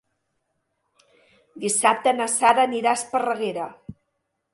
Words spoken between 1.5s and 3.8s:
Dissabte na Sara anirà a Esparreguera.